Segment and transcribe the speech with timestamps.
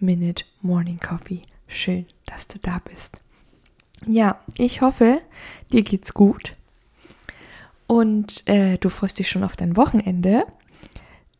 [0.00, 1.42] Minute Morning Coffee.
[1.66, 3.20] Schön, dass du da bist.
[4.06, 5.20] Ja, ich hoffe,
[5.72, 6.54] dir geht's gut
[7.88, 10.44] und äh, du freust dich schon auf dein Wochenende,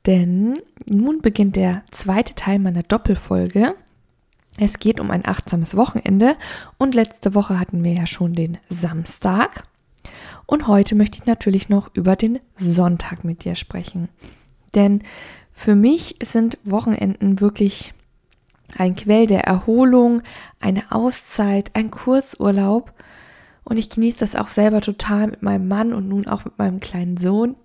[0.07, 3.77] denn nun beginnt der zweite Teil meiner Doppelfolge.
[4.59, 6.37] Es geht um ein achtsames Wochenende
[6.79, 9.69] und letzte Woche hatten wir ja schon den Samstag
[10.47, 14.09] und heute möchte ich natürlich noch über den Sonntag mit dir sprechen.
[14.75, 15.05] Denn
[15.53, 17.95] für mich sind Wochenenden wirklich
[18.77, 20.23] ein Quell der Erholung,
[20.61, 22.93] eine Auszeit, ein Kursurlaub.
[23.65, 26.81] Und ich genieße das auch selber total mit meinem Mann und nun auch mit meinem
[26.81, 27.57] kleinen Sohn.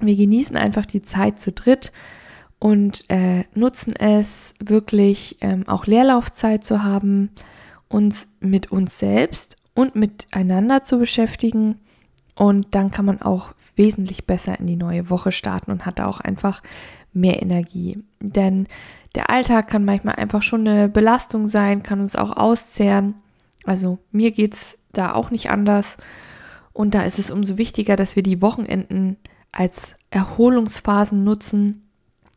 [0.00, 1.92] Wir genießen einfach die Zeit zu dritt
[2.58, 7.30] und äh, nutzen es wirklich ähm, auch Leerlaufzeit zu haben,
[7.88, 11.80] uns mit uns selbst und miteinander zu beschäftigen.
[12.34, 16.20] Und dann kann man auch wesentlich besser in die neue Woche starten und hat auch
[16.20, 16.62] einfach
[17.12, 18.02] mehr Energie.
[18.20, 18.66] Denn
[19.14, 23.14] der Alltag kann manchmal einfach schon eine Belastung sein, kann uns auch auszehren.
[23.64, 25.96] Also mir geht's da auch nicht anders.
[26.72, 29.16] Und da ist es umso wichtiger, dass wir die Wochenenden
[29.52, 31.88] als Erholungsphasen nutzen,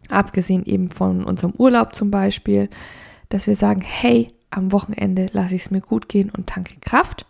[0.09, 2.69] abgesehen eben von unserem Urlaub zum Beispiel,
[3.29, 7.25] dass wir sagen, hey, am Wochenende lasse ich es mir gut gehen und tanke Kraft.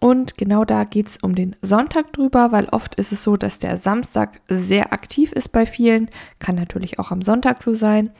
[0.00, 3.58] Und genau da geht es um den Sonntag drüber, weil oft ist es so, dass
[3.58, 6.08] der Samstag sehr aktiv ist bei vielen.
[6.38, 8.10] Kann natürlich auch am Sonntag so sein.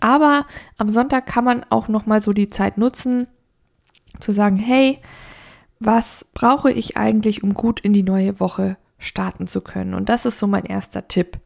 [0.00, 3.26] Aber am Sonntag kann man auch nochmal so die Zeit nutzen,
[4.20, 4.98] zu sagen, hey,
[5.80, 9.94] was brauche ich eigentlich, um gut in die neue Woche starten zu können?
[9.94, 11.38] Und das ist so mein erster Tipp.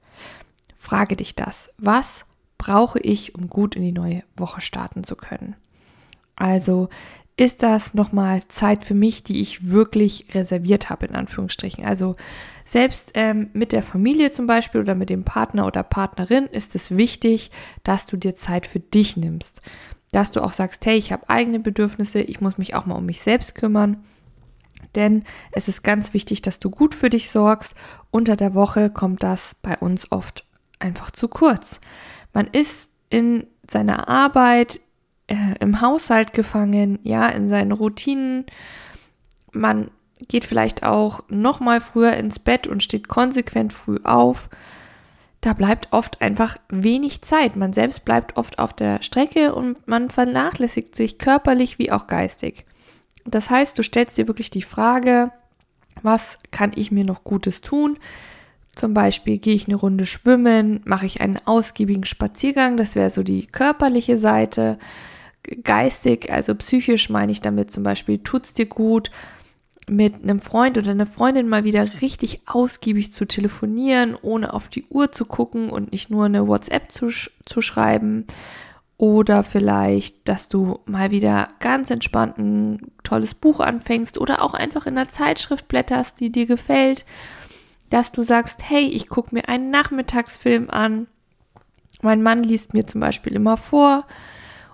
[0.79, 1.71] Frage dich das.
[1.79, 2.25] Was
[2.59, 5.57] brauche ich, um gut in die neue Woche starten zu können?
[6.37, 6.89] Also
[7.43, 11.85] ist das nochmal Zeit für mich, die ich wirklich reserviert habe, in Anführungsstrichen.
[11.85, 12.15] Also
[12.65, 16.97] selbst ähm, mit der Familie zum Beispiel oder mit dem Partner oder Partnerin ist es
[16.97, 17.51] wichtig,
[17.83, 19.61] dass du dir Zeit für dich nimmst.
[20.13, 23.07] Dass du auch sagst, hey, ich habe eigene Bedürfnisse, ich muss mich auch mal um
[23.07, 24.05] mich selbst kümmern.
[24.95, 27.75] Denn es ist ganz wichtig, dass du gut für dich sorgst.
[28.13, 30.47] Unter der Woche kommt das bei uns oft
[30.79, 31.81] einfach zu kurz.
[32.33, 34.81] Man ist in seiner Arbeit,
[35.33, 38.45] äh, im Haushalt gefangen, ja, in seinen Routinen.
[39.51, 39.91] Man
[40.29, 44.51] geht vielleicht auch noch mal früher ins Bett und steht konsequent früh auf.
[45.41, 47.57] Da bleibt oft einfach wenig Zeit.
[47.57, 52.67] Man selbst bleibt oft auf der Strecke und man vernachlässigt sich körperlich wie auch geistig.
[53.25, 55.33] Das heißt, du stellst dir wirklich die Frage,
[56.03, 57.99] was kann ich mir noch Gutes tun?
[58.75, 63.23] Zum Beispiel gehe ich eine Runde schwimmen, mache ich einen ausgiebigen Spaziergang, das wäre so
[63.23, 64.79] die körperliche Seite
[65.43, 69.11] geistig, also psychisch meine ich damit zum Beispiel, tut's dir gut,
[69.89, 74.85] mit einem Freund oder einer Freundin mal wieder richtig ausgiebig zu telefonieren, ohne auf die
[74.85, 77.09] Uhr zu gucken und nicht nur eine WhatsApp zu,
[77.45, 78.27] zu schreiben.
[78.97, 84.87] Oder vielleicht, dass du mal wieder ganz entspannt ein tolles Buch anfängst oder auch einfach
[84.87, 87.05] in einer Zeitschrift blätterst, die dir gefällt.
[87.91, 91.09] Dass du sagst, hey, ich gucke mir einen Nachmittagsfilm an.
[92.01, 94.07] Mein Mann liest mir zum Beispiel immer vor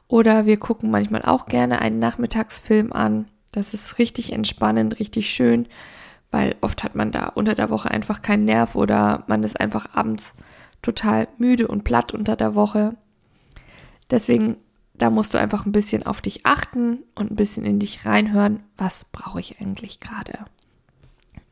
[0.08, 3.26] oder wir gucken manchmal auch gerne einen Nachmittagsfilm an.
[3.52, 5.69] Das ist richtig entspannend, richtig schön,
[6.30, 9.94] weil oft hat man da unter der Woche einfach keinen Nerv oder man ist einfach
[9.94, 10.32] abends
[10.82, 12.97] total müde und platt unter der Woche.
[14.10, 14.56] Deswegen,
[14.94, 18.60] da musst du einfach ein bisschen auf dich achten und ein bisschen in dich reinhören,
[18.76, 20.47] was brauche ich eigentlich gerade.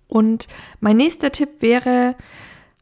[0.08, 0.46] Und
[0.80, 2.16] mein nächster Tipp wäre,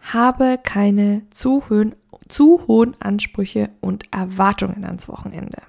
[0.01, 1.95] habe keine zu hohen
[2.29, 5.63] zu hohen Ansprüche und Erwartungen ans Wochenende.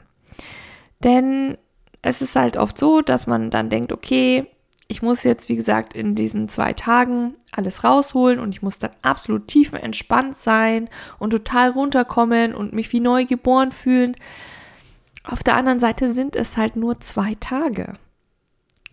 [1.03, 1.57] Denn
[2.01, 4.47] es ist halt oft so, dass man dann denkt, okay,
[4.87, 8.91] ich muss jetzt, wie gesagt, in diesen zwei Tagen alles rausholen und ich muss dann
[9.01, 14.15] absolut tiefenentspannt sein und total runterkommen und mich wie neu geboren fühlen.
[15.23, 17.93] Auf der anderen Seite sind es halt nur zwei Tage.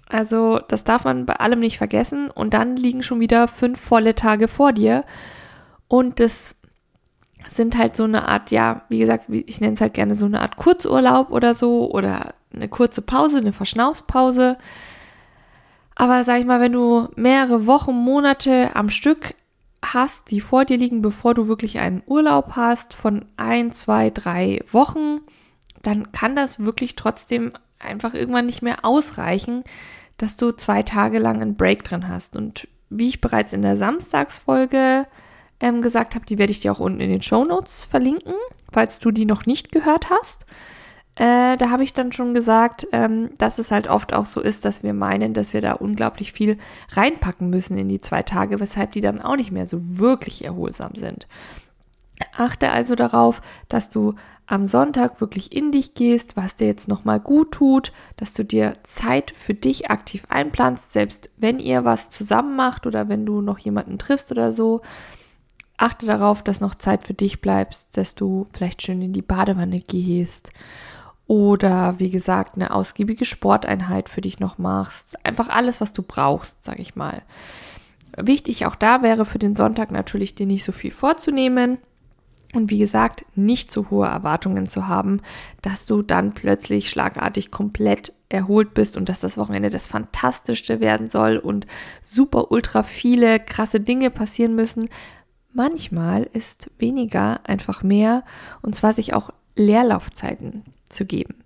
[0.07, 4.15] Also das darf man bei allem nicht vergessen und dann liegen schon wieder fünf volle
[4.15, 5.05] Tage vor dir
[5.89, 6.57] und das
[7.57, 10.41] sind halt so eine Art, ja, wie gesagt, ich nenne es halt gerne so eine
[10.41, 14.59] Art Kurzurlaub oder so oder eine kurze Pause, eine Verschnaufspause.
[15.95, 19.35] Aber sag ich mal, wenn du mehrere Wochen, Monate am Stück
[19.85, 24.61] hast, die vor dir liegen, bevor du wirklich einen Urlaub hast von ein, zwei, drei
[24.71, 25.21] Wochen,
[25.83, 29.65] dann kann das wirklich trotzdem einfach irgendwann nicht mehr ausreichen,
[30.17, 32.37] dass du zwei Tage lang einen Break drin hast.
[32.37, 35.07] Und wie ich bereits in der Samstagsfolge
[35.63, 38.35] ähm, gesagt habe, die werde ich dir auch unten in den Show Notes verlinken,
[38.71, 40.45] falls du die noch nicht gehört hast.
[41.15, 44.65] Äh, da habe ich dann schon gesagt, ähm, dass es halt oft auch so ist,
[44.65, 46.59] dass wir meinen, dass wir da unglaublich viel
[46.91, 50.95] reinpacken müssen in die zwei Tage, weshalb die dann auch nicht mehr so wirklich erholsam
[50.95, 51.29] sind.
[52.37, 54.15] Achte also darauf, dass du
[54.47, 58.75] am Sonntag wirklich in dich gehst, was dir jetzt nochmal gut tut, dass du dir
[58.83, 63.59] Zeit für dich aktiv einplanst, selbst wenn ihr was zusammen macht oder wenn du noch
[63.59, 64.81] jemanden triffst oder so.
[65.83, 69.81] Achte darauf, dass noch Zeit für dich bleibt, dass du vielleicht schön in die Badewanne
[69.81, 70.51] gehst
[71.27, 75.17] oder wie gesagt eine ausgiebige Sporteinheit für dich noch machst.
[75.25, 77.23] Einfach alles, was du brauchst, sag ich mal.
[78.17, 81.79] Wichtig auch da wäre für den Sonntag natürlich dir nicht so viel vorzunehmen
[82.55, 85.21] und wie gesagt, nicht zu hohe Erwartungen zu haben,
[85.63, 91.09] dass du dann plötzlich schlagartig komplett erholt bist und dass das Wochenende das Fantastischste werden
[91.09, 91.67] soll und
[92.03, 94.89] super ultra viele krasse Dinge passieren müssen.
[95.53, 98.25] Manchmal ist weniger einfach mehr
[98.63, 101.45] und zwar sich auch Leerlaufzeiten zu geben.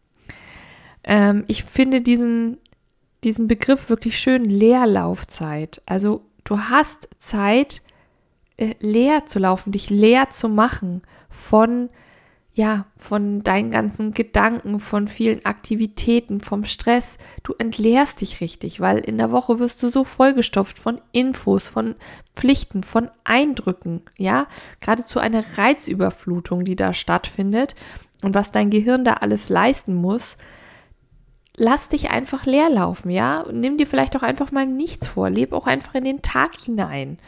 [1.02, 2.58] Ähm, ich finde diesen,
[3.24, 5.82] diesen Begriff wirklich schön, Leerlaufzeit.
[5.86, 7.82] Also du hast Zeit,
[8.56, 11.88] äh, leer zu laufen, dich leer zu machen von
[12.56, 17.18] ja, von deinen ganzen Gedanken, von vielen Aktivitäten, vom Stress.
[17.42, 21.96] Du entleerst dich richtig, weil in der Woche wirst du so vollgestopft von Infos, von
[22.34, 24.46] Pflichten, von Eindrücken, ja,
[24.80, 27.74] geradezu eine Reizüberflutung, die da stattfindet
[28.22, 30.38] und was dein Gehirn da alles leisten muss.
[31.58, 33.44] Lass dich einfach leer laufen, ja?
[33.52, 35.28] Nimm dir vielleicht auch einfach mal nichts vor.
[35.28, 37.18] Leb auch einfach in den Tag hinein.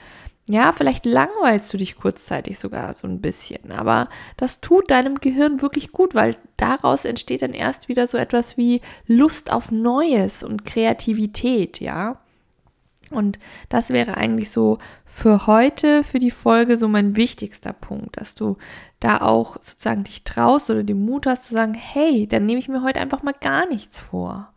[0.51, 4.09] Ja, vielleicht langweilst du dich kurzzeitig sogar so ein bisschen, aber
[4.39, 8.81] das tut deinem Gehirn wirklich gut, weil daraus entsteht dann erst wieder so etwas wie
[9.07, 12.21] Lust auf Neues und Kreativität, ja.
[13.11, 18.35] Und das wäre eigentlich so für heute, für die Folge so mein wichtigster Punkt, dass
[18.35, 18.57] du
[19.01, 22.69] da auch sozusagen dich traust oder den Mut hast zu sagen, hey, dann nehme ich
[22.69, 24.53] mir heute einfach mal gar nichts vor.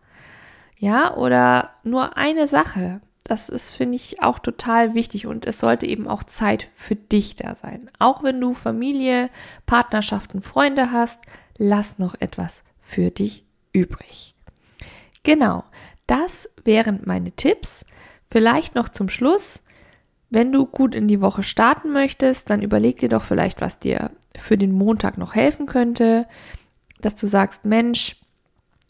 [0.80, 3.02] Ja, oder nur eine Sache.
[3.24, 7.36] Das ist, finde ich, auch total wichtig und es sollte eben auch Zeit für dich
[7.36, 7.90] da sein.
[8.00, 9.30] Auch wenn du Familie,
[9.66, 11.24] Partnerschaften, Freunde hast,
[11.58, 14.36] lass noch etwas für dich übrig.
[15.24, 15.64] Genau,
[16.08, 17.86] das wären meine Tipps.
[18.30, 19.64] Vielleicht noch zum Schluss,
[20.30, 24.12] wenn du gut in die Woche starten möchtest, dann überleg dir doch vielleicht, was dir
[24.38, 26.26] für den Montag noch helfen könnte,
[27.02, 28.21] dass du sagst, Mensch,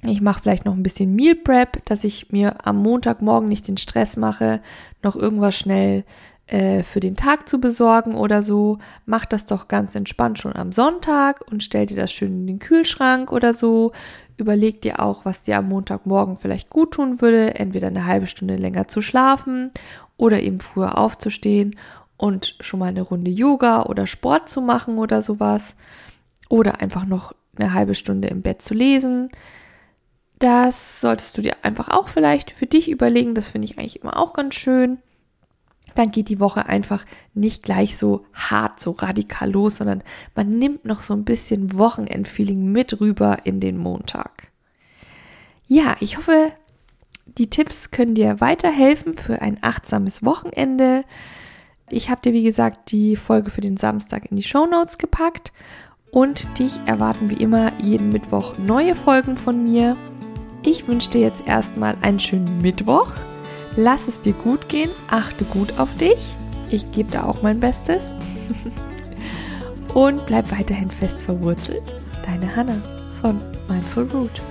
[0.03, 3.77] ich mache vielleicht noch ein bisschen Meal Prep, dass ich mir am Montagmorgen nicht den
[3.77, 4.61] Stress mache,
[5.03, 6.05] noch irgendwas schnell
[6.47, 8.79] äh, für den Tag zu besorgen oder so.
[9.05, 12.59] Mach das doch ganz entspannt schon am Sonntag und stell dir das schön in den
[12.59, 13.91] Kühlschrank oder so.
[14.37, 18.55] Überleg dir auch, was dir am Montagmorgen vielleicht gut tun würde, entweder eine halbe Stunde
[18.55, 19.71] länger zu schlafen
[20.17, 21.75] oder eben früher aufzustehen
[22.17, 25.75] und schon mal eine Runde Yoga oder Sport zu machen oder sowas.
[26.49, 29.29] Oder einfach noch eine halbe Stunde im Bett zu lesen.
[30.41, 33.35] Das solltest du dir einfach auch vielleicht für dich überlegen.
[33.35, 34.97] Das finde ich eigentlich immer auch ganz schön.
[35.93, 37.05] Dann geht die Woche einfach
[37.35, 40.03] nicht gleich so hart, so radikal los, sondern
[40.33, 44.47] man nimmt noch so ein bisschen Wochenendfeeling mit rüber in den Montag.
[45.67, 46.53] Ja, ich hoffe,
[47.25, 51.03] die Tipps können dir weiterhelfen für ein achtsames Wochenende.
[51.91, 55.53] Ich habe dir, wie gesagt, die Folge für den Samstag in die Show Notes gepackt
[56.09, 59.95] und dich erwarten wie immer jeden Mittwoch neue Folgen von mir.
[60.63, 63.07] Ich wünsche dir jetzt erstmal einen schönen Mittwoch.
[63.75, 66.35] Lass es dir gut gehen, achte gut auf dich.
[66.69, 68.03] Ich gebe da auch mein Bestes.
[69.93, 71.83] Und bleib weiterhin fest verwurzelt.
[72.25, 72.75] Deine Hanna
[73.21, 74.41] von Mindful Root.